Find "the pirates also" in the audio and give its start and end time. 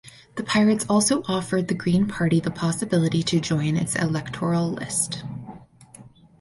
0.35-1.21